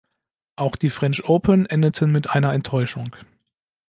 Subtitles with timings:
[0.55, 3.15] Auch die French Open endeten mit einer Enttäuschung.